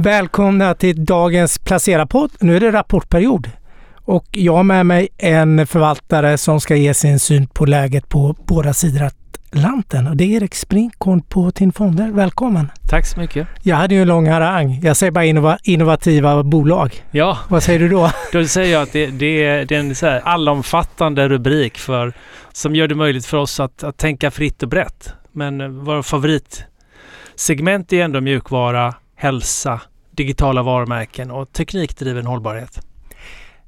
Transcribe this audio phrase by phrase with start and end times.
[0.00, 2.30] Välkomna till dagens Placera-podd.
[2.40, 3.50] Nu är det rapportperiod
[4.04, 8.36] och jag har med mig en förvaltare som ska ge sin syn på läget på
[8.46, 12.10] båda sidor Atlanten och det är Erik Sprinkorn på TIN Fonder.
[12.10, 12.70] Välkommen!
[12.88, 13.48] Tack så mycket!
[13.62, 14.80] Jag hade ju en lång harang.
[14.82, 17.04] Jag säger bara innova innovativa bolag.
[17.10, 18.10] Ja, vad säger du då?
[18.32, 22.12] Då säger jag att det, det är, det är en så här allomfattande rubrik för,
[22.52, 25.12] som gör det möjligt för oss att, att tänka fritt och brett.
[25.32, 29.80] Men eh, vår favoritsegment är ändå mjukvara, hälsa,
[30.10, 32.80] digitala varumärken och teknikdriven hållbarhet.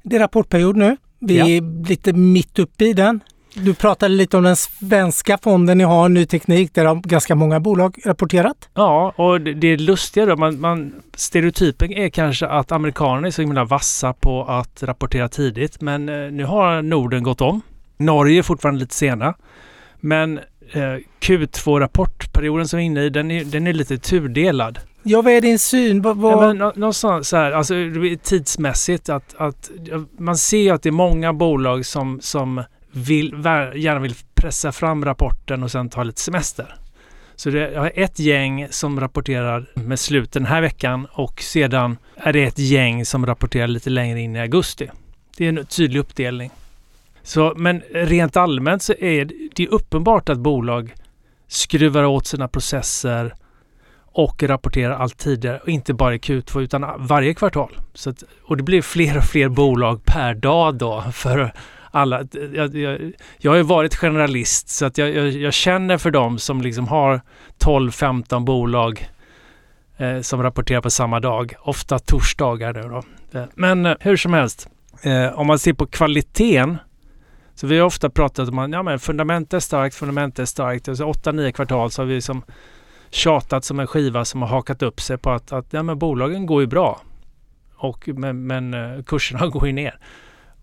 [0.03, 0.97] Det är rapportperiod nu.
[1.19, 1.47] Vi ja.
[1.47, 3.19] är lite mitt uppe i den.
[3.53, 7.59] Du pratade lite om den svenska fonden ni har, Ny Teknik, där har ganska många
[7.59, 8.69] bolag rapporterat.
[8.73, 13.41] Ja, och det, det lustiga då, man, man, stereotypen är kanske att amerikanerna är så
[13.41, 17.61] himla vassa på att rapportera tidigt, men eh, nu har Norden gått om.
[17.97, 19.33] Norge är fortfarande lite sena.
[19.99, 20.37] Men
[20.71, 24.79] eh, Q2-rapportperioden som vi är inne i, den är, den är lite tudelad.
[25.03, 26.01] Ja, vad är din syn?
[26.01, 26.33] Vad, vad...
[26.33, 27.73] Ja, men, någonstans så här, alltså
[28.23, 29.71] tidsmässigt att, att
[30.17, 33.31] man ser att det är många bolag som, som vill,
[33.75, 36.75] gärna vill pressa fram rapporten och sen ta lite semester.
[37.35, 42.33] Så det är ett gäng som rapporterar med slut den här veckan och sedan är
[42.33, 44.89] det ett gäng som rapporterar lite längre in i augusti.
[45.37, 46.51] Det är en tydlig uppdelning.
[47.23, 50.93] Så, men rent allmänt så är det uppenbart att bolag
[51.47, 53.33] skruvar åt sina processer
[54.11, 57.77] och rapporterar allt tidigare och inte bara i Q2 utan varje kvartal.
[57.93, 61.53] Så att, och det blir fler och fler bolag per dag då för
[61.91, 62.23] alla.
[62.53, 66.39] Jag, jag, jag har ju varit generalist så att jag, jag, jag känner för dem
[66.39, 67.21] som liksom har
[67.59, 69.09] 12-15 bolag
[69.97, 71.53] eh, som rapporterar på samma dag.
[71.59, 73.03] Ofta torsdagar nu då.
[73.39, 74.69] Eh, men eh, hur som helst,
[75.01, 76.77] eh, om man ser på kvaliteten
[77.55, 80.87] så vi har ofta pratat om att ja, men fundament är starkt, fundament är starkt.
[80.87, 82.43] Alltså 8-9 kvartal så har vi liksom
[83.11, 86.45] tjatat som en skiva som har hakat upp sig på att, att ja, men bolagen
[86.45, 87.01] går ju bra.
[87.75, 89.99] Och, men, men eh, kurserna går ju ner.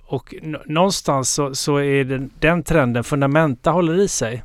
[0.04, 0.34] Och
[0.66, 4.42] någonstans så, så är den, den trenden, fundamenta håller i sig.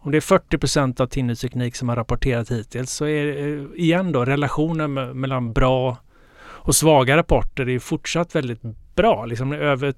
[0.00, 3.68] Om det är 40 procent av Tinny Teknik som har rapporterat hittills så är det
[3.76, 5.96] igen då relationen mellan bra
[6.40, 8.62] och svaga rapporter är fortsatt väldigt
[8.94, 9.26] bra.
[9.26, 9.94] Liksom över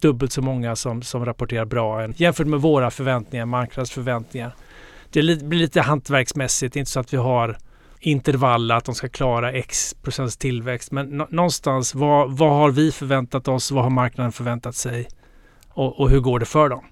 [0.00, 4.52] dubbelt så många som, som rapporterar bra än, jämfört med våra förväntningar, marknadsförväntningar.
[5.14, 7.58] Det blir lite hantverksmässigt, inte så att vi har
[8.00, 10.92] intervall att de ska klara x procents tillväxt.
[10.92, 13.70] Men någonstans, vad, vad har vi förväntat oss?
[13.70, 15.08] Vad har marknaden förväntat sig?
[15.68, 16.84] Och, och hur går det för dem?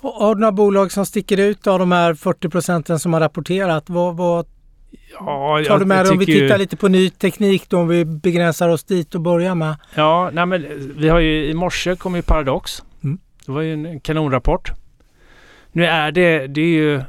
[0.00, 3.20] Och har du några bolag som sticker ut av de här 40 procenten som har
[3.20, 3.90] rapporterat?
[3.90, 4.46] Vad, vad
[5.18, 8.04] ja, tar du med dig om vi tittar lite på ny teknik då, om vi
[8.04, 9.76] begränsar oss dit och börjar med?
[9.94, 12.82] Ja, nej men vi har ju i morse kom ju Paradox.
[13.04, 13.18] Mm.
[13.46, 14.72] Det var ju en kanonrapport.
[15.72, 17.02] Nu är det, det är ju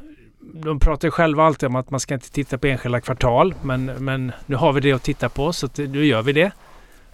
[0.53, 3.53] de pratar ju själva alltid om att man ska inte titta på enskilda kvartal.
[3.61, 6.51] Men, men nu har vi det att titta på så nu gör vi det.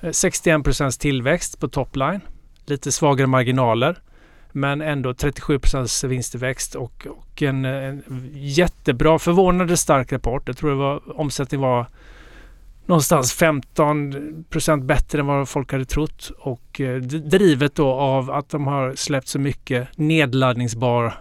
[0.02, 2.22] Eh, 61 procents tillväxt på topline.
[2.66, 3.98] Lite svagare marginaler.
[4.52, 8.04] Men ändå 37 procents vinsttillväxt och, och en, en,
[8.34, 10.44] jättebra, förvånande stark rapport.
[10.46, 11.86] Jag tror det var, omsättningen var
[12.86, 16.32] någonstans 15 procent bättre än vad folk hade trott.
[16.40, 21.14] Och eh, drivet då av att de har släppt så mycket nedladdningsbar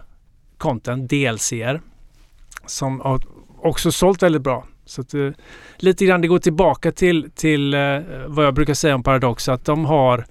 [0.57, 1.81] content, DLCR
[2.67, 3.21] som har
[3.61, 4.67] också sålt väldigt bra.
[4.85, 5.29] Så att, eh,
[5.77, 9.65] lite grann det går tillbaka till, till eh, vad jag brukar säga om Paradox att
[9.65, 10.25] de har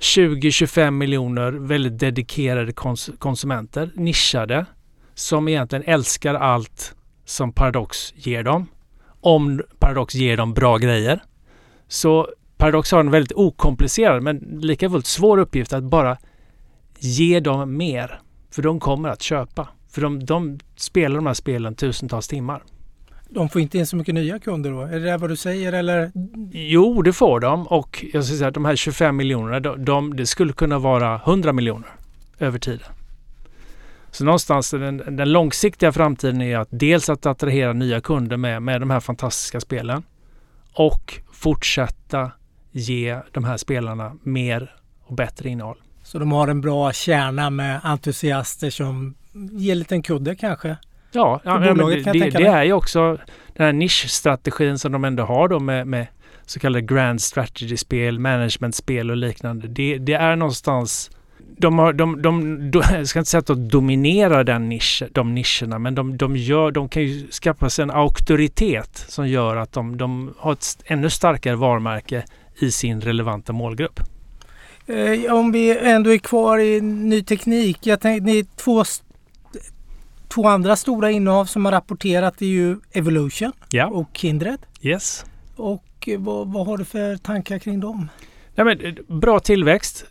[0.00, 4.66] 20-25 miljoner väldigt dedikerade kons konsumenter, nischade,
[5.14, 6.94] som egentligen älskar allt
[7.24, 8.66] som Paradox ger dem.
[9.20, 11.20] Om Paradox ger dem bra grejer.
[11.88, 16.16] Så Paradox har en väldigt okomplicerad men lika fullt svår uppgift att bara
[16.98, 18.20] ge dem mer.
[18.50, 19.68] För de kommer att köpa.
[19.90, 22.62] För de, de spelar de här spelen tusentals timmar.
[23.28, 24.80] De får inte in så mycket nya kunder då?
[24.80, 26.12] Är det vad du säger eller?
[26.52, 30.16] Jo, det får de och jag ska säga att de här 25 miljonerna, de, de,
[30.16, 31.88] det skulle kunna vara 100 miljoner
[32.38, 32.86] över tiden.
[34.10, 38.80] Så någonstans den, den, långsiktiga framtiden är att dels att attrahera nya kunder med, med
[38.80, 40.02] de här fantastiska spelen
[40.72, 42.32] och fortsätta
[42.72, 45.76] ge de här spelarna mer och bättre innehåll.
[46.02, 50.76] Så de har en bra kärna med entusiaster som ger en liten kudde kanske?
[51.12, 53.18] Ja, ja det, det, det är ju också
[53.56, 56.06] den här nischstrategin som de ändå har då med, med
[56.46, 59.68] så kallade grand strategy-spel, management-spel och liknande.
[59.68, 61.10] Det, det är någonstans
[61.60, 65.34] de, har, de, de, de, jag ska inte säga att de dominerar den nisch, de
[65.34, 69.72] nischerna, men de, de, gör, de kan ju skaffa sig en auktoritet som gör att
[69.72, 72.24] de, de har ett ännu starkare varumärke
[72.60, 74.00] i sin relevanta målgrupp.
[74.86, 77.86] Eh, om vi ändå är kvar i ny teknik.
[77.86, 78.84] Jag tänkte, ni är två
[80.34, 83.86] Två andra stora innehav som har rapporterat är ju Evolution ja.
[83.86, 84.58] och Kindred.
[84.82, 85.24] Yes.
[85.56, 88.08] och vad, vad har du för tankar kring dem?
[88.54, 90.04] Ja, men, bra tillväxt.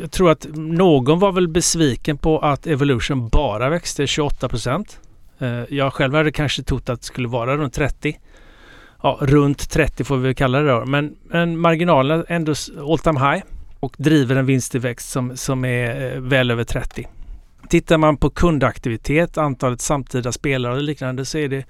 [0.00, 5.00] jag tror att någon var väl besviken på att Evolution bara växte 28 procent.
[5.68, 8.18] jag själv hade kanske trott att det skulle vara runt 30
[9.02, 10.84] ja, runt 30 får vi kalla det då.
[10.86, 12.54] Men, men marginalen ändå
[12.90, 13.44] all time high
[13.80, 17.06] och driver en vinsttillväxt som, som är eh, väl över 30.
[17.68, 21.64] Tittar man på kundaktivitet, antalet samtida spelare och liknande så är det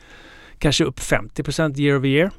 [0.58, 2.30] kanske upp 50% year over year.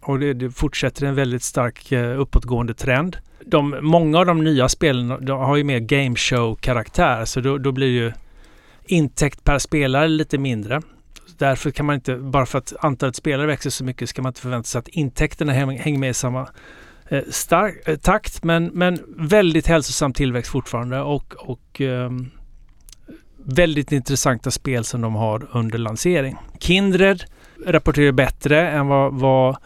[0.00, 3.16] Och det, det, fortsätter en väldigt stark eh, uppåtgående trend.
[3.46, 7.58] De, många av de nya spelen de har ju mer game show karaktär så då,
[7.58, 8.12] då blir ju
[8.84, 10.82] intäkt per spelare lite mindre
[11.40, 14.40] därför kan man inte, bara för att antalet spelare växer så mycket, ska man inte
[14.40, 16.48] förvänta sig att intäkterna hänger med i samma
[17.08, 18.44] eh, stark, eh, takt.
[18.44, 22.10] Men, men väldigt hälsosam tillväxt fortfarande och, och eh,
[23.44, 26.36] väldigt intressanta spel som de har under lansering.
[26.58, 27.24] Kindred
[27.66, 29.56] rapporterar bättre än vad, vad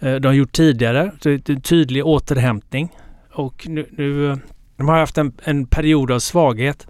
[0.00, 1.12] eh, de har gjort tidigare.
[1.22, 2.88] Det är en tydlig återhämtning.
[3.32, 4.36] Och nu, nu eh,
[4.76, 6.86] de har haft en, en period av svaghet.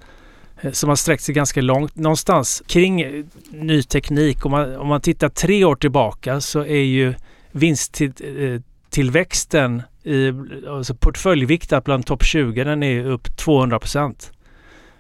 [0.63, 1.97] Eh, som har sträckt sig ganska långt.
[1.97, 7.15] Någonstans kring ny teknik, om man, om man tittar tre år tillbaka så är ju
[7.53, 10.33] vinsttillväxten i
[10.69, 14.33] alltså portföljviktat bland topp 20, den är upp 200 procent.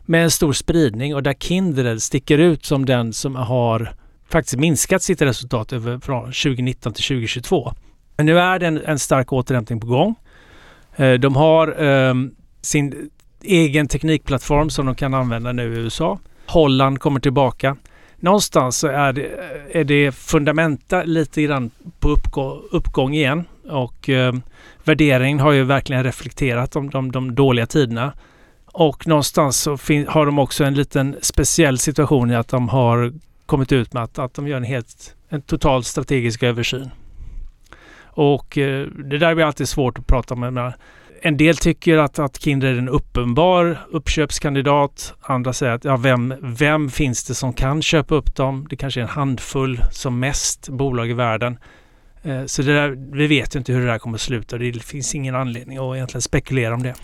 [0.04, 3.94] Med en stor spridning och där Kindred sticker ut som den som har
[4.28, 7.72] faktiskt minskat sitt resultat över från 2019 till 2022.
[8.16, 10.14] Men nu är det en, en stark återhämtning på gång.
[10.96, 13.10] Eh, de har um, sin
[13.43, 16.19] egen teknikplattform som de kan använda nu i USA.
[16.46, 17.76] Holland kommer tillbaka.
[18.16, 19.31] Någonstans så är det,
[19.72, 21.70] är det fundamenta lite grann
[22.00, 24.34] på uppgång, uppgång igen och eh,
[24.84, 28.12] värderingen har ju verkligen reflekterat om de, de dåliga tiderna.
[28.73, 29.71] Och någonstans så
[30.09, 33.13] har de också en liten speciell situation i att de har
[33.47, 36.91] kommit ut med att, att de gör en helt en total strategisk översyn.
[38.05, 40.73] Och eh, det där blir alltid svårt att prata med
[41.25, 45.15] en del tycker att, att Kindred är en uppenbar uppköpskandidat.
[45.21, 48.67] Andra säger att ja, vem, vem finns det som kan köpa upp dem?
[48.71, 51.59] Det kanske är en handfull som mest bolag i världen.
[52.23, 54.59] Eh, så det där, vi vet ju inte hur det där kommer att sluta.
[54.59, 56.95] Det finns ingen anledning att egentligen spekulera om det.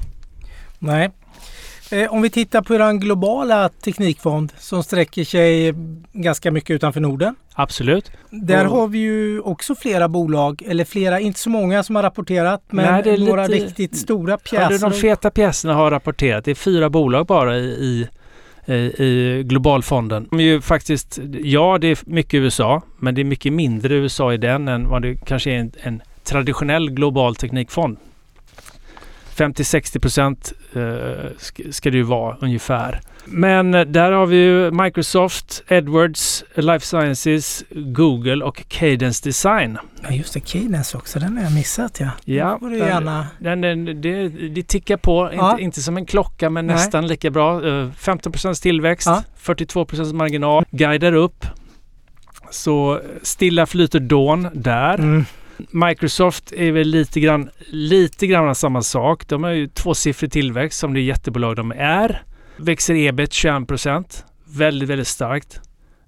[0.79, 1.11] Nej,
[2.11, 5.75] om vi tittar på er globala teknikfond som sträcker sig
[6.12, 7.35] ganska mycket utanför Norden.
[7.55, 8.11] Absolut.
[8.31, 12.02] Där och, har vi ju också flera bolag, eller flera, inte så många som har
[12.02, 14.73] rapporterat, men nej, några lite, riktigt stora pjäser.
[14.73, 16.44] Ja, de feta pjäserna har rapporterat.
[16.44, 18.08] Det är fyra bolag bara i,
[18.67, 20.26] i, i globalfonden.
[20.31, 24.32] De är ju faktiskt, ja det är mycket USA, men det är mycket mindre USA
[24.32, 27.96] i den än vad det kanske är en, en traditionell global teknikfond.
[29.38, 33.00] 50-60 procent eh, ska det ju vara ungefär.
[33.25, 39.79] Men eh, där har vi ju Microsoft, Edwards, Life Sciences, Google och Cadence Design.
[40.02, 42.11] Ja just det, Cadence också, den har jag missat ja.
[42.25, 43.26] Ja, den, gärna...
[43.38, 45.50] den, den, det, det tickar på, ja.
[45.50, 46.76] inte, inte som en klocka men Nej.
[46.76, 47.61] nästan lika bra.
[47.96, 49.23] 15 eh, procents tillväxt, ja.
[49.37, 51.46] 42 procents marginal, guidar upp.
[52.50, 54.94] Så stilla flyter dån där.
[54.94, 55.25] Mm.
[55.70, 59.28] Microsoft är väl lite grann, lite grann samma sak.
[59.28, 62.22] De har ju tvåsiffrig tillväxt som det jättebolag de är.
[62.56, 64.25] Växer ebit 21 procent.
[64.44, 65.60] Väldigt, väldigt starkt.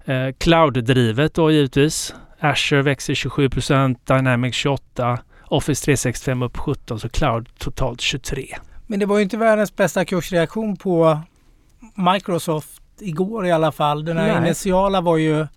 [0.05, 2.13] Eh, Cloud-drivet då givetvis.
[2.39, 8.57] Azure växer 27 procent, Dynamics 28, Office 365 upp 17, så Cloud totalt 23.
[8.87, 11.19] Men det var ju inte världens bästa kursreaktion på
[11.95, 14.05] Microsoft igår i alla fall.
[14.05, 14.37] Den här Nej.
[14.37, 15.47] initiala var ju eh,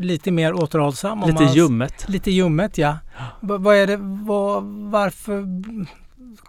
[0.00, 1.20] lite mer återhållsam.
[1.26, 2.08] Lite man, ljummet.
[2.08, 2.98] Lite ljummet ja.
[3.40, 5.44] V vad är det, vad, varför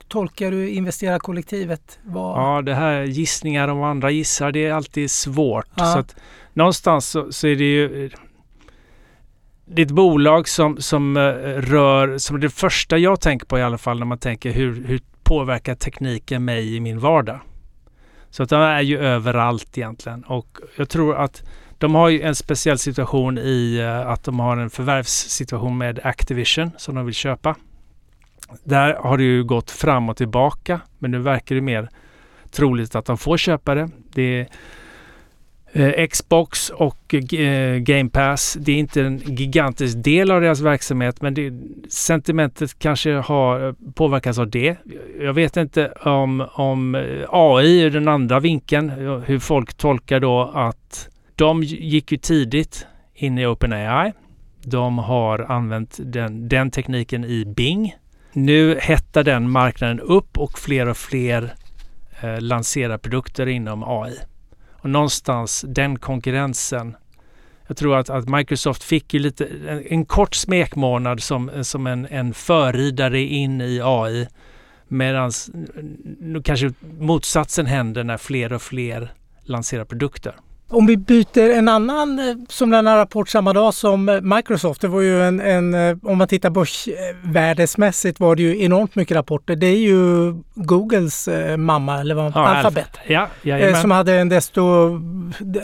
[0.07, 1.99] tolkar du investerarkollektivet?
[2.03, 2.37] Vad...
[2.39, 5.67] Ja, det här gissningar om andra gissar, det är alltid svårt.
[5.75, 5.85] Ja.
[5.85, 6.15] Så att,
[6.53, 8.09] någonstans så, så, är det ju
[9.65, 11.23] det är ett bolag som, som uh,
[11.61, 15.01] rör, som det första jag tänker på i alla fall när man tänker hur, hur
[15.23, 17.39] påverkar tekniken mig i min vardag?
[18.29, 21.43] Så att de är ju överallt egentligen och jag tror att
[21.77, 26.71] de har ju en speciell situation i eh, att de har en förvärvssituation med Activision
[26.77, 27.55] som de vill köpa.
[28.63, 31.89] Där har det ju gått fram och tillbaka men nu verkar det mer
[32.51, 33.89] troligt att de får köpa det.
[34.13, 34.47] Det
[35.71, 38.57] är eh, Xbox och eh, Game Pass.
[38.59, 41.53] Det är inte en gigantisk del av deras verksamhet men det,
[41.89, 44.77] sentimentet kanske har påverkats av det.
[45.21, 46.95] Jag vet inte om, om
[47.29, 48.89] AI är den andra vinkeln,
[49.25, 54.13] hur folk tolkar då att de gick ju tidigt in i OpenAI.
[54.61, 57.95] De har använt den, den tekniken i Bing.
[58.33, 61.53] Nu hettar den marknaden upp och fler och fler
[62.21, 64.17] eh, lanserar produkter inom AI.
[64.71, 66.95] Och någonstans den konkurrensen
[67.67, 72.05] Jag tror att, att Microsoft fick ju lite, en, en kort smekmånad som, som en,
[72.05, 74.27] en förridare in i AI.
[74.87, 75.31] Medan
[76.43, 79.13] kanske motsatsen händer när fler och fler
[79.43, 80.35] lanserar produkter.
[80.69, 84.81] Om vi byter en annan eh, som lämnar rapport samma dag som eh, Microsoft.
[84.81, 89.17] Det var ju en, en eh, om man tittar börsvärdesmässigt var det ju enormt mycket
[89.17, 89.55] rapporter.
[89.55, 92.97] Det är ju Googles mamma eller vad, ja, Alphabet.
[93.07, 94.61] Ja, ja, som hade en desto,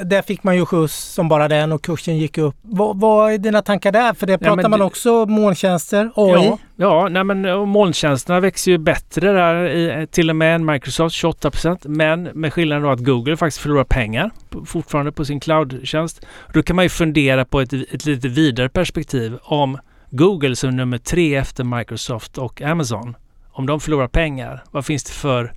[0.03, 2.55] där fick man ju skjuts som bara den och kursen gick upp.
[2.61, 4.13] Vad, vad är dina tankar där?
[4.13, 6.57] För det pratar man också molntjänster, AI.
[6.75, 11.87] Ja, nej men molntjänsterna växer ju bättre där, i, till och med än Microsoft, 28%
[11.87, 14.31] Men med skillnaden då att Google faktiskt förlorar pengar
[14.65, 16.25] fortfarande på sin cloudtjänst.
[16.53, 19.77] Då kan man ju fundera på ett, ett lite vidare perspektiv om
[20.09, 23.15] Google som nummer tre efter Microsoft och Amazon,
[23.51, 25.53] om de förlorar pengar, vad finns det för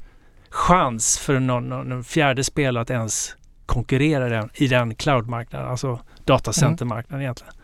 [0.50, 7.14] chans för någon, någon fjärde spelare att ens konkurrera den, i den cloudmarknaden, alltså datacentermarknaden
[7.14, 7.22] mm.
[7.22, 7.54] egentligen.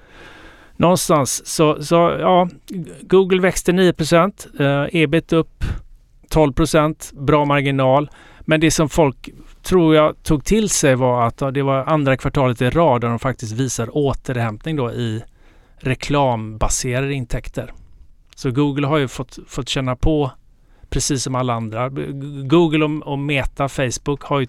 [0.76, 2.48] Någonstans så, så ja,
[3.00, 3.92] Google växte 9
[4.58, 5.64] eh, ebit upp
[6.30, 8.10] 12% bra marginal.
[8.40, 9.28] Men det som folk
[9.62, 13.18] tror jag tog till sig var att det var andra kvartalet i rad där de
[13.18, 15.22] faktiskt visar återhämtning då i
[15.76, 17.72] reklambaserade intäkter.
[18.34, 20.30] Så Google har ju fått, fått känna på
[20.90, 21.88] precis som alla andra.
[22.44, 24.46] Google och, och Meta, Facebook har ju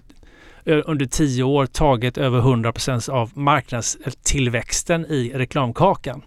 [0.66, 6.22] under tio år tagit över 100% av marknadstillväxten i reklamkakan.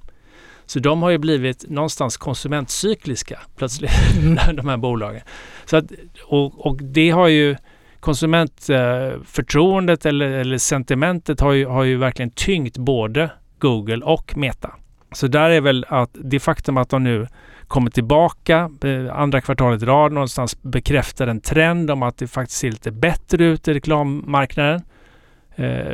[0.66, 3.92] Så de har ju blivit någonstans konsumentcykliska plötsligt,
[4.22, 4.38] mm.
[4.56, 5.22] de här bolagen.
[5.66, 5.86] Så att,
[6.24, 7.56] och, och det har ju
[8.00, 13.30] konsumentförtroendet eller, eller sentimentet har ju, har ju verkligen tyngt både
[13.60, 14.74] Google och Meta.
[15.12, 17.28] Så där är väl att det faktum att de nu
[17.68, 22.60] kommer tillbaka eh, andra kvartalet i rad någonstans bekräftar en trend om att det faktiskt
[22.60, 24.82] ser lite bättre ut i reklammarknaden.
[25.56, 25.94] Eh,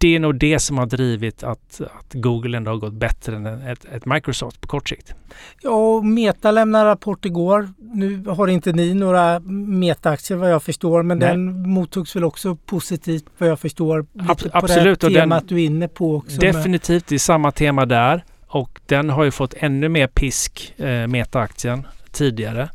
[0.00, 3.46] det är nog det som har drivit att, att Google ändå har gått bättre än
[3.46, 5.14] ett, ett Microsoft på kort sikt.
[5.62, 7.68] Ja, och Meta lämnade rapport igår.
[7.78, 11.28] Nu har inte ni några Meta-aktier vad jag förstår, men Nej.
[11.28, 14.06] den mottogs väl också positivt vad jag förstår.
[14.28, 15.00] Ab på absolut.
[15.00, 16.40] Det temat den, du är inne på också.
[16.40, 21.06] Definitivt, det är samma tema där och den har ju fått ännu mer pisk, eh,
[21.06, 22.70] Meta-aktien, tidigare.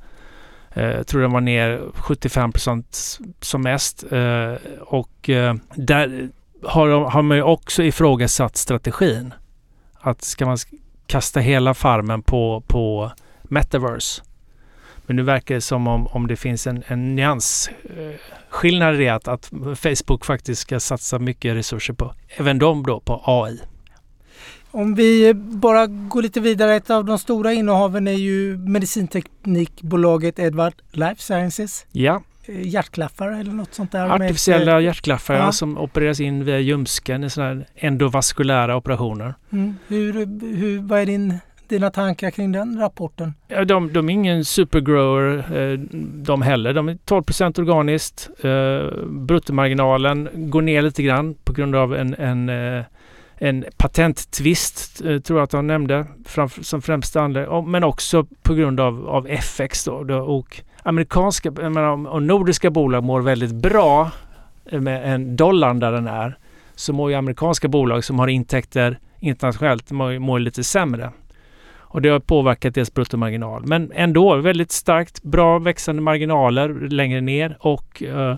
[0.73, 4.03] Eh, jag tror den var ner 75 procent som mest.
[4.11, 6.29] Eh, och eh, där
[6.63, 9.33] har, har man ju också ifrågasatt strategin.
[9.99, 10.57] Att ska man
[11.07, 13.11] kasta hela farmen på, på
[13.43, 14.23] metaverse?
[15.05, 19.09] Men nu verkar det som om, om det finns en, en nyansskillnad eh, i det
[19.09, 23.59] att, att Facebook faktiskt ska satsa mycket resurser på, även de då, på AI.
[24.73, 26.75] Om vi bara går lite vidare.
[26.75, 31.85] Ett av de stora innehaven är ju medicinteknikbolaget Edward Life Sciences.
[31.91, 32.23] Ja.
[32.45, 34.09] Eh, hjärtklaffar eller något sånt där?
[34.09, 35.51] Artificiella med, hjärtklaffar ja.
[35.51, 39.33] som opereras in via ljumsken i sådana här endovaskulära operationer.
[39.51, 39.75] Mm.
[39.87, 40.13] Hur,
[40.55, 43.33] hur, vad är din, dina tankar kring den rapporten?
[43.47, 45.79] Ja, de, de är ingen supergrower eh,
[46.23, 46.73] de heller.
[46.73, 47.23] De är 12
[47.59, 48.29] organiskt.
[48.41, 52.49] Eh, bruttomarginalen går ner lite grann på grund av en, en
[53.43, 56.05] en patenttvist, eh, tror jag att han nämnde,
[56.61, 57.71] som främsta anledning.
[57.71, 60.15] Men också på grund av, av FX då.
[60.15, 61.51] Och amerikanska
[62.09, 64.11] och nordiska bolag mår väldigt bra
[64.65, 66.37] eh, med en dollar där den är
[66.75, 71.11] så mår ju amerikanska bolag som har intäkter internationellt mår, mår lite sämre.
[71.75, 73.65] Och det har påverkat deras bruttomarginal.
[73.65, 78.35] Men ändå väldigt starkt, bra växande marginaler längre ner och uh,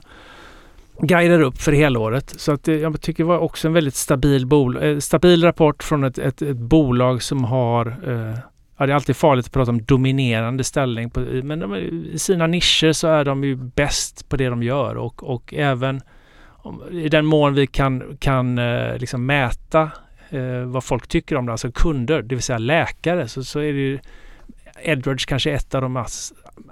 [1.00, 2.34] guidar upp för helåret.
[2.38, 5.84] Så att eh, jag tycker det var också en väldigt stabil, bol, eh, stabil rapport
[5.84, 8.38] från ett, ett, ett bolag som har eh,
[8.78, 11.10] ja, det är alltid farligt att prata om dominerande ställning.
[11.10, 14.96] På, men de, i sina nischer så är de ju bäst på det de gör
[14.96, 16.02] och, och även
[16.48, 19.92] om, i den mån vi kan, kan eh, liksom mäta
[20.30, 23.74] eh, vad folk tycker om det, alltså kunder, det vill säga läkare, så, så är
[23.74, 24.00] det ju
[24.82, 26.06] Edwards kanske ett av de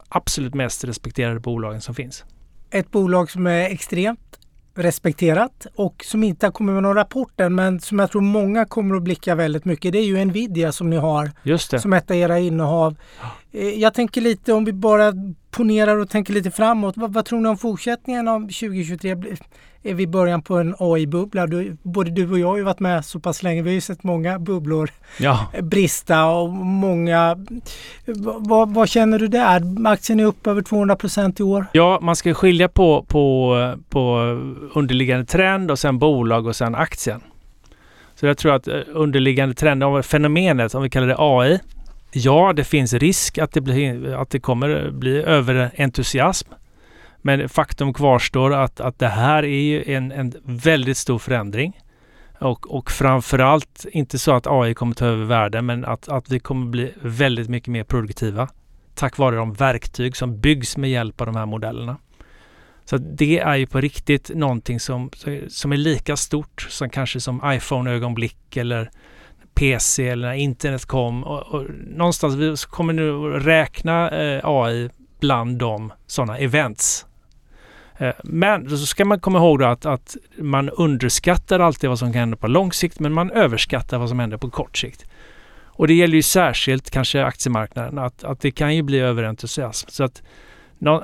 [0.09, 2.25] absolut mest respekterade bolagen som finns.
[2.73, 4.39] Ett bolag som är extremt
[4.75, 8.65] respekterat och som inte har kommit med någon rapport än men som jag tror många
[8.65, 9.91] kommer att blicka väldigt mycket.
[9.91, 11.31] Det är ju Nvidia som ni har
[11.79, 12.95] som ett av era innehav.
[13.51, 15.13] Eh, jag tänker lite om vi bara
[15.53, 16.97] ponerar och tänker lite framåt.
[16.97, 19.15] Vad, vad tror ni om fortsättningen av 2023?
[19.85, 21.47] Är vi i början på en AI-bubbla?
[21.83, 23.61] Både du och jag har ju varit med så pass länge.
[23.61, 25.47] Vi har ju sett många bubblor ja.
[25.61, 27.37] brista och många...
[28.37, 29.87] Vad, vad, känner du där?
[29.87, 31.65] Aktien är upp över 200 procent i år.
[31.71, 34.17] Ja, man ska skilja på, på, på
[34.73, 37.21] underliggande trend och sen bolag och sen aktien.
[38.15, 41.59] Så jag tror att eh, underliggande trend, fenomenet, om vi kallar det AI,
[42.13, 46.49] Ja, det finns risk att det, blir, att det kommer bli överentusiasm.
[47.21, 51.81] Men faktum kvarstår att, att det här är en, en väldigt stor förändring.
[52.39, 56.39] Och, och framförallt, inte så att AI kommer ta över världen, men att, att vi
[56.39, 58.49] kommer bli väldigt mycket mer produktiva
[58.95, 61.97] tack vare de verktyg som byggs med hjälp av de här modellerna.
[62.85, 65.09] Så det är ju på riktigt någonting som,
[65.47, 68.91] som är lika stort som kanske som iPhone-ögonblick eller
[69.55, 71.23] PC eller när internet kom.
[71.23, 77.05] Och, och någonstans vi kommer nu räkna eh, AI bland de sådana events.
[77.97, 82.19] Eh, men så ska man komma ihåg att, att man underskattar alltid vad som kan
[82.19, 85.05] hända på lång sikt men man överskattar vad som händer på kort sikt.
[85.75, 89.89] Och det gäller ju särskilt kanske aktiemarknaden att, att det kan ju bli överentusiasm.
[89.89, 90.23] Så att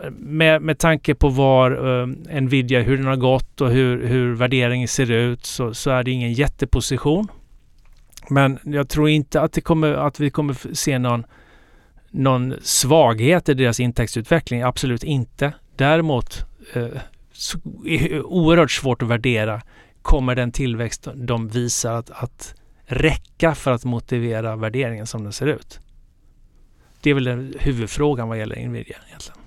[0.10, 2.08] med, med tanke på var uh,
[2.42, 6.12] Nvidia, hur den har gått och hur, hur värderingen ser ut så, så är det
[6.12, 7.28] ingen jätteposition.
[8.30, 11.26] Men jag tror inte att, det kommer, att vi kommer se någon,
[12.10, 14.62] någon svaghet i deras intäktsutveckling.
[14.62, 15.54] Absolut inte.
[15.76, 16.88] Däremot eh,
[17.86, 19.62] är oerhört svårt att värdera.
[20.02, 22.56] Kommer den tillväxt de visar att, att
[22.86, 25.80] räcka för att motivera värderingen som den ser ut?
[27.02, 29.40] Det är väl huvudfrågan vad gäller Nvidia egentligen.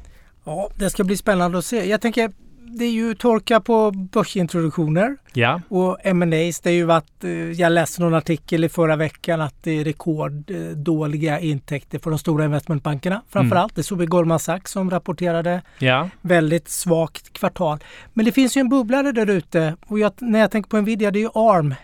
[0.45, 1.85] Ja, det ska bli spännande att se.
[1.91, 2.33] Jag tänker,
[2.79, 5.61] det är ju torka på börsintroduktioner ja.
[5.69, 6.61] och M&As.
[6.61, 9.85] Det är ju varit, eh, jag läste någon artikel i förra veckan att det är
[9.85, 13.23] rekorddåliga intäkter för de stora investmentbankerna.
[13.29, 13.75] Framförallt, mm.
[13.75, 16.09] det såg vi Goldman Sachs som rapporterade ja.
[16.21, 17.79] väldigt svagt kvartal.
[18.13, 21.11] Men det finns ju en bubblare där ute och jag, när jag tänker på Nvidia,
[21.11, 21.75] det är ju ARM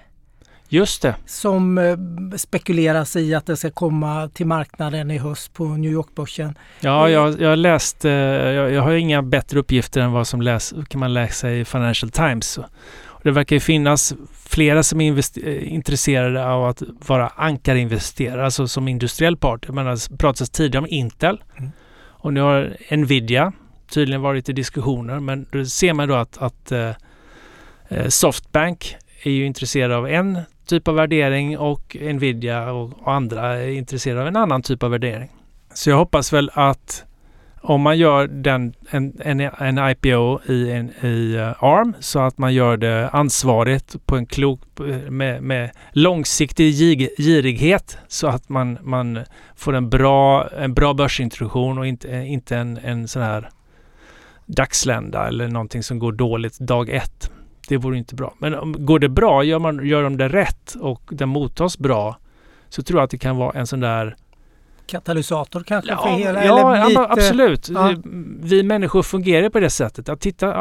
[0.68, 1.14] Just det.
[1.26, 1.96] Som eh,
[2.36, 6.58] spekuleras i att det ska komma till marknaden i höst på New York-börsen.
[6.80, 10.74] Ja, jag, jag läst, eh, jag, jag, har inga bättre uppgifter än vad som läs,
[10.88, 12.58] kan man läsa i Financial Times.
[13.06, 18.68] Och det verkar ju finnas flera som är eh, intresserade av att vara ankarinvesterare, alltså
[18.68, 19.66] som industriell part.
[19.66, 21.70] Det har pratats tidigare om Intel mm.
[22.00, 23.52] och nu har Nvidia
[23.90, 26.92] tydligen varit i diskussioner, men då ser man då att, att eh,
[28.08, 33.68] Softbank är ju intresserade av en typ av värdering och Nvidia och, och andra är
[33.68, 35.30] intresserade av en annan typ av värdering.
[35.74, 37.04] Så jag hoppas väl att
[37.60, 42.18] om man gör den, en, en, en IPO i, en, i eh, uh, ARM så
[42.20, 44.60] att man gör det ansvarigt på en klok,
[45.08, 49.24] med, med långsiktig gig, girighet så att man, man
[49.56, 53.50] får en bra, en bra börsintroduktion och inte, inte en, en sån här
[54.46, 57.30] dagslända eller någonting som går dåligt dag ett.
[57.68, 58.34] Det vore inte bra.
[58.38, 62.16] Men om, går det bra, gör, man, gör de det rätt och den mottas bra
[62.68, 64.16] så tror jag att det kan vara en sån där
[64.86, 66.44] katalysator kanske ja, för hela?
[66.44, 67.68] Ja, eller lite, absolut.
[67.68, 67.94] Ja.
[68.40, 70.08] Vi människor fungerar på det sättet.
[70.08, 70.54] Att titta,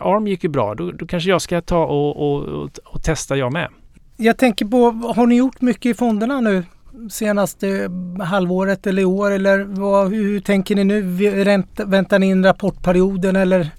[0.00, 0.74] ARM gick ju bra.
[0.74, 3.68] Då, då kanske jag ska ta och, och, och, och, testa jag med.
[4.16, 6.64] Jag tänker på, har ni gjort mycket i fonderna nu
[7.10, 7.90] senaste
[8.20, 9.30] halvåret eller i år?
[9.30, 11.00] Eller vad, hur tänker ni nu?
[11.86, 13.70] Väntar ni in rapportperioden eller?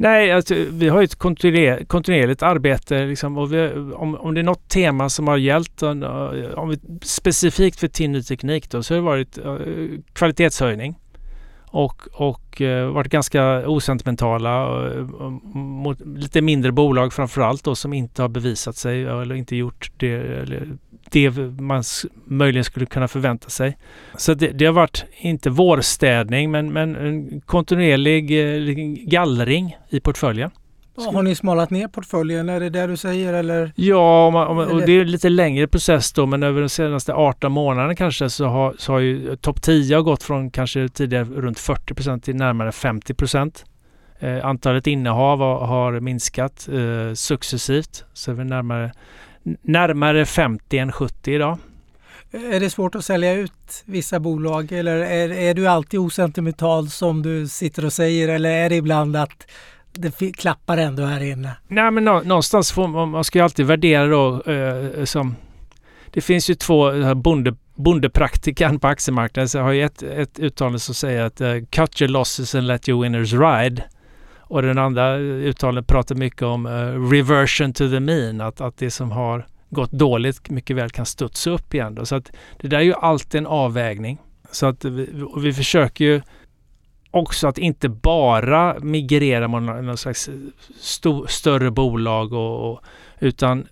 [0.00, 4.44] Nej, alltså, vi har ett kontinuer kontinuerligt arbete liksom, och vi, om, om det är
[4.44, 8.96] något tema som har gällt, om vi, specifikt för TIN ny teknik då, så har
[8.96, 10.98] det varit uh, kvalitetshöjning
[11.66, 15.06] och, och uh, varit ganska osentimentala uh,
[15.54, 20.12] mot lite mindre bolag framförallt då som inte har bevisat sig eller inte gjort det
[20.12, 20.68] eller
[21.12, 21.82] det man
[22.24, 23.78] möjligen skulle kunna förvänta sig.
[24.16, 28.74] Så det, det har varit, inte vårstädning, men, men en kontinuerlig eh,
[29.06, 30.50] gallring i portföljen.
[31.12, 32.48] Har ni smalat ner portföljen?
[32.48, 33.72] Är det det du säger eller?
[33.76, 36.68] Ja, om man, om, och det är en lite längre process då men över de
[36.68, 40.88] senaste 18 månaderna kanske så har, så har ju topp 10 har gått från kanske
[40.88, 43.14] tidigare runt 40% till närmare 50
[44.20, 48.92] Eh, antalet innehav har, har minskat eh, successivt så är vi närmare
[49.62, 51.58] närmare 50 än 70 idag.
[52.30, 57.22] Är det svårt att sälja ut vissa bolag eller är, är du alltid osentimental som
[57.22, 59.46] du sitter och säger eller är det ibland att
[59.92, 61.56] det klappar ändå här inne?
[61.68, 65.34] Nej men någonstans får man, man ska ju alltid värdera då eh, som
[66.10, 69.48] det finns ju två bonde, bondepraktikan på aktiemarknaden.
[69.48, 72.66] Så jag har ju ett, ett uttalande som säger att uh, cut your losses and
[72.66, 73.82] let your winners ride.
[74.48, 78.76] Och den andra eh, uttalandet pratar mycket om uh, reversion to the mean, att, att
[78.76, 81.94] det som har gått dåligt mycket väl kan studsa upp igen.
[81.94, 82.06] Då.
[82.06, 84.18] Så att det där är ju alltid en avvägning.
[84.50, 86.20] Så att vi, vi försöker ju
[87.10, 90.34] också att inte bara migrera mot någon slags eh,
[90.80, 92.80] stor, större bolag och, och,
[93.18, 93.66] utan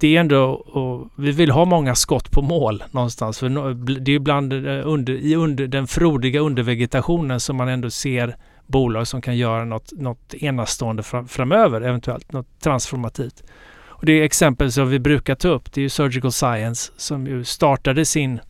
[0.00, 3.38] det är ändå, och vi vill ha många skott på mål någonstans.
[3.38, 8.36] För det är ibland under, i under, den frodiga undervegetationen som man ändå ser
[8.66, 13.42] bolag som kan göra något, något enastående fram, framöver, eventuellt något transformativt.
[13.88, 18.04] Och det exempel som vi brukar ta upp, det är Surgical Science som ju startade
[18.04, 18.40] sin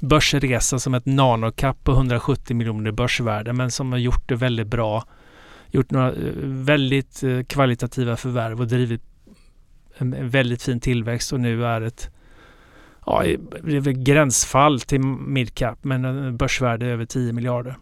[0.00, 5.04] börsresa som ett nanocap på 170 miljoner börsvärde men som har gjort det väldigt bra.
[5.70, 9.02] Gjort några eh, väldigt eh, kvalitativa förvärv och drivit
[9.98, 12.10] en väldigt fin tillväxt och nu är ett
[13.06, 13.22] ja,
[13.62, 17.76] det är väl gränsfall till midcap men börsvärde över 10 miljarder.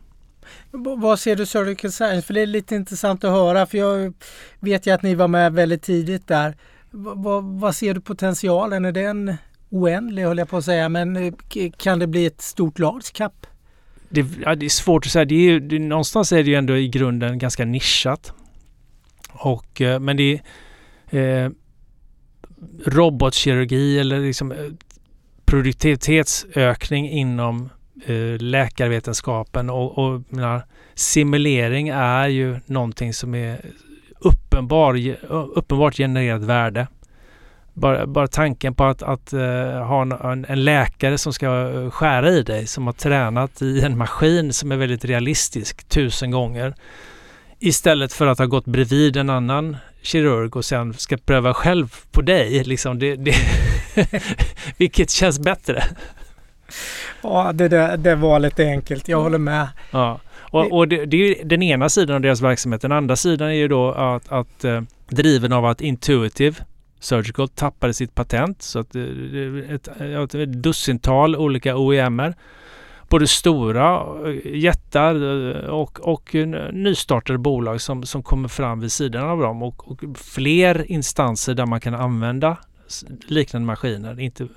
[0.71, 2.27] Vad ser du Surgical Science?
[2.27, 4.15] För det är lite intressant att höra för jag
[4.61, 6.57] vet ju att ni var med väldigt tidigt där.
[6.91, 8.85] Vad, vad ser du potentialen?
[8.85, 9.35] Är den
[9.71, 11.33] oändlig höll jag på att säga men eh,
[11.77, 13.47] kan det bli ett stort large cap?
[14.09, 15.25] Det, ja, det är svårt att säga.
[15.25, 18.33] Det är ju, det, någonstans är det ju ändå i grunden ganska nischat.
[19.33, 20.41] Och, eh, men det
[21.11, 21.51] är eh,
[22.87, 24.59] robotkirurgi eller liksom eh,
[25.45, 27.69] produktivitetsökning inom
[28.07, 30.63] eh, läkarvetenskapen och, och menar,
[30.95, 33.61] simulering är ju någonting som är
[34.19, 36.87] uppenbar, uppenbart genererat värde.
[37.75, 39.41] Bara, bara tanken på att, att uh,
[39.83, 43.99] ha en, en, läkare som ska eh, skära i dig som har tränat i en
[43.99, 46.75] maskin som är väldigt realistisk tusen gånger
[47.59, 52.23] istället för att ha gått bredvid en annan kirurg och sen ska pröva själv på
[52.23, 52.65] dig.
[52.65, 53.35] Liksom det, det
[54.77, 55.85] vilket känns bättre?
[57.23, 59.09] Ja, det, det, det var lite enkelt.
[59.09, 59.69] Jag håller med.
[59.91, 60.21] Ja.
[60.53, 62.83] Och, och det, det, är den ena sidan av deras verksamhet.
[62.83, 66.57] Den andra sidan är ju då att, att eh, driven av att Intuitive
[67.01, 68.63] Surgical tappade sitt patent.
[68.63, 69.03] Så att eh,
[69.71, 72.35] ett, ett, ett dussintal olika OEMer
[73.09, 75.15] både stora eh, jättar
[75.71, 76.35] och, och
[76.73, 81.67] nystartade bolag som, som kommer fram vid sidan av dem och, och fler instanser där
[81.67, 82.57] man kan använda
[83.27, 84.21] liknande maskiner.
[84.21, 84.49] Inte,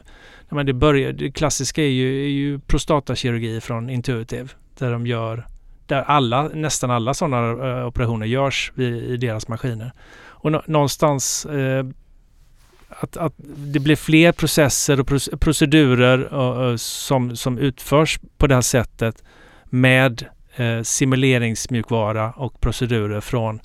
[0.50, 5.46] men det, börjar, det klassiska är ju, är ju prostatakirurgi från Intuitive där de gör
[5.88, 9.92] där alla, nästan alla sådana uh, operationer görs i, i deras maskiner.
[10.24, 11.86] Och nå, någonstans uh,
[12.90, 15.08] att, att det blir fler processer och
[15.40, 19.24] procedurer uh, som, som utförs på det här sättet
[19.66, 20.26] med
[20.84, 23.60] simuleringsmjukvara och procedurer från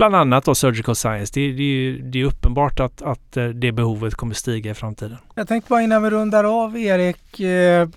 [0.00, 1.32] bland annat då surgical science.
[1.34, 5.16] Det, det, det är uppenbart att, att eh, det behovet kommer stiga i framtiden.
[5.34, 7.40] Jag tänkte bara innan vi rundar av Erik.
[7.40, 7.88] Eh,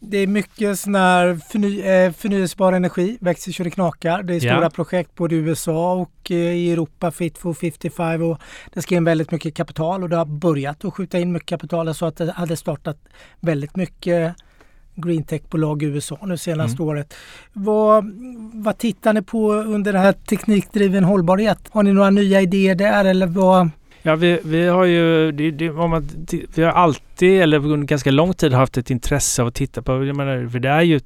[0.00, 4.22] det är mycket sån här förny, eh, förnyelsebar energi, växer så det knakar.
[4.22, 4.70] Det är stora ja.
[4.70, 8.38] projekt både i USA och i Europa, Fit for 55 och
[8.72, 11.94] det ska in väldigt mycket kapital och det har börjat att skjuta in mycket kapital.
[11.94, 12.98] så att det hade startat
[13.40, 14.34] väldigt mycket
[14.94, 16.88] greentech-bolag i USA nu senaste mm.
[16.88, 17.14] året.
[17.52, 18.04] Vad,
[18.52, 21.58] vad tittar ni på under den här teknikdriven hållbarhet?
[21.70, 23.70] Har ni några nya idéer där eller vad?
[24.02, 26.08] Ja, vi, vi har ju det, det, man,
[26.54, 30.04] vi har alltid, eller under ganska lång tid, haft ett intresse av att titta på,
[30.04, 31.00] jag menar, för det är ju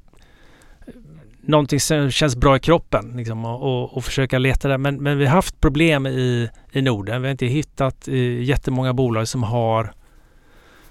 [1.47, 4.77] någonting som känns bra i kroppen liksom, och, och, och, försöka leta där.
[4.77, 7.21] Men, men vi har haft problem i, i Norden.
[7.21, 9.93] Vi har inte hittat eh, jättemånga bolag som har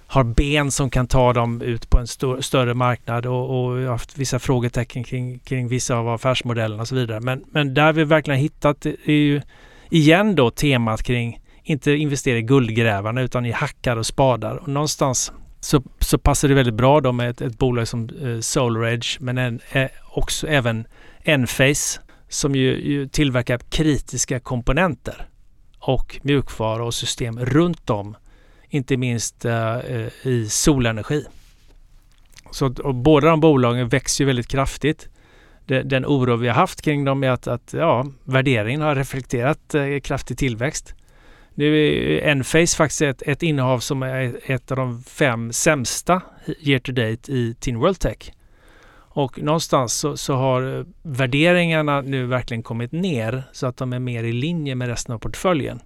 [0.06, 3.86] har ben som kan ta dem ut på en stor, större marknad och, och har
[3.86, 7.20] haft vissa frågetecken kring, kring vissa av affärsmodellerna och så vidare.
[7.20, 9.42] Men, men där vi verkligen hittat är ju
[9.90, 14.56] igen då temat kring inte investera i guldgrävarna utan i hackar och spadar.
[14.56, 18.40] Och någonstans så, så passar det väldigt bra då med ett, ett bolag som eh,
[18.40, 20.86] SolarEdge men en, eh, också även
[21.24, 25.28] Enphase som ju, ju tillverkar kritiska komponenter
[25.78, 28.16] och mjukvara och system runt om
[28.68, 31.24] inte minst eh, eh, i solenergi.
[32.50, 35.08] Så och båda de bolagen växer ju väldigt kraftigt.
[35.66, 39.74] De, den oro vi har haft kring dem är att, att ja, värderingen har reflekterat
[39.74, 40.94] eh, kraftig tillväxt.
[41.54, 46.22] Nu är Enphase faktiskt ett, ett innehav som är ett av de fem sämsta
[46.60, 48.32] year to date i Tin World Tech.
[49.16, 53.98] Och någonstans så, så, har eh, värderingarna nu verkligen kommit ner så att de är
[53.98, 55.80] mer i linje med resten av portföljen.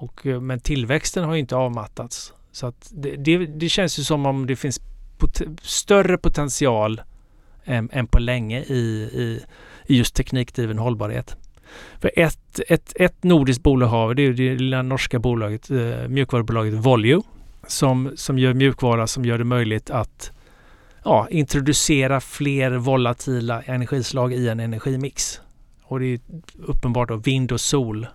[0.00, 2.32] Och, eh, men tillväxten har inte avmattats.
[2.52, 4.80] Så att det, det, det känns ju som om det finns
[5.18, 7.00] pot större potential
[7.64, 8.74] än, än på länge i,
[9.12, 9.44] i,
[9.86, 11.36] i just teknikdriven hållbarhet.
[12.00, 16.08] För ett, ett, ett nordiskt bolag har vi, det är det lilla norska bolaget, eh,
[16.08, 17.22] mjukvarubolaget Volio
[17.66, 20.32] som, som gör mjukvara som gör det möjligt att
[21.04, 25.40] ja, introducera fler volatila energislag i en energimix.
[25.82, 26.20] Och det är
[26.58, 28.06] uppenbart att vind och sol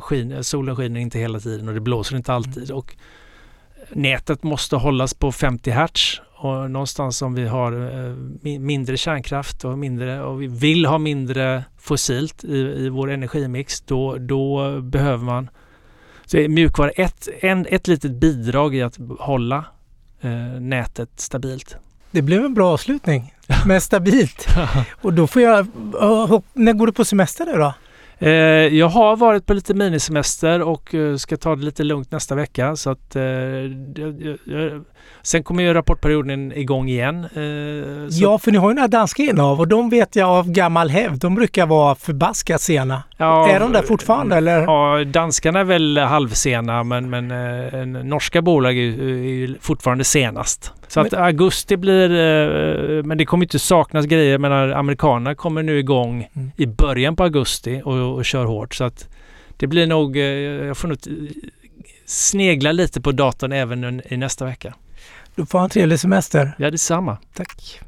[0.00, 2.70] skin, solen skiner inte hela tiden och det blåser inte alltid.
[2.70, 2.96] Och
[3.92, 8.14] nätet måste hållas på 50 hertz och någonstans om vi har eh,
[8.58, 14.16] mindre kärnkraft och, mindre, och vi vill ha mindre fossilt i, i vår energimix då,
[14.18, 15.50] då behöver man
[16.26, 19.64] så är mjukvara ett, en, ett litet bidrag i att hålla
[20.20, 21.76] eh, nätet stabilt.
[22.10, 23.34] Det blev en bra avslutning
[23.66, 24.48] med stabilt.
[25.02, 25.66] och då får jag,
[26.52, 27.74] när går du på semester nu då?
[28.20, 28.30] Eh,
[28.78, 32.76] jag har varit på lite minisemester och eh, ska ta det lite lugnt nästa vecka.
[32.76, 34.84] Så att, eh, jag, jag,
[35.22, 37.24] sen kommer ju rapportperioden igång igen.
[37.34, 37.42] Eh,
[38.10, 41.20] Ja, för ni har ju några danska innehav och de vet jag av gammal hävd.
[41.20, 43.02] De brukar vara förbaskat sena.
[43.16, 44.60] ja, är de där fortfarande eller?
[44.60, 50.72] Ja, danskarna är väl halvsena men, men eh, norska bolag är, är fortfarande senast.
[50.88, 54.38] Så att augusti blir, eh, men det kommer inte saknas grejer.
[54.38, 56.50] Men amerikanerna kommer nu igång Mm.
[56.56, 58.74] i början på augusti och, och kör hårt.
[58.74, 59.08] Så att
[59.56, 60.98] det blir nog, eh, jag får nog
[62.06, 64.74] snegla lite på datorn även i nästa vecka.
[65.34, 66.52] Du får ha en trevlig semester.
[66.58, 67.18] Ja, detsamma.
[67.34, 67.80] Tack.